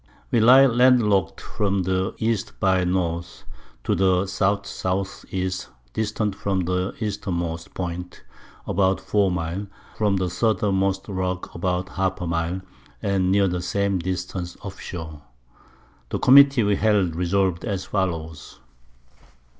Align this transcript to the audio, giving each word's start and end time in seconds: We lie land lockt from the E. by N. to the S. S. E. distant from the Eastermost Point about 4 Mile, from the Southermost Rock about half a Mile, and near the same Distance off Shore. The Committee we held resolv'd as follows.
We 0.31 0.39
lie 0.39 0.65
land 0.65 1.03
lockt 1.03 1.39
from 1.39 1.83
the 1.83 2.15
E. 2.17 2.35
by 2.59 2.81
N. 2.81 2.93
to 3.83 3.93
the 3.93 4.21
S. 4.23 4.41
S. 4.83 5.25
E. 5.29 5.47
distant 5.93 6.33
from 6.33 6.61
the 6.61 6.95
Eastermost 6.99 7.75
Point 7.75 8.23
about 8.65 8.99
4 8.99 9.29
Mile, 9.29 9.67
from 9.95 10.15
the 10.15 10.25
Southermost 10.27 11.07
Rock 11.07 11.53
about 11.53 11.89
half 11.89 12.19
a 12.19 12.25
Mile, 12.25 12.61
and 13.03 13.31
near 13.31 13.47
the 13.47 13.61
same 13.61 13.99
Distance 13.99 14.57
off 14.63 14.79
Shore. 14.81 15.21
The 16.09 16.17
Committee 16.17 16.63
we 16.63 16.77
held 16.77 17.15
resolv'd 17.15 17.63
as 17.63 17.85
follows. 17.85 18.59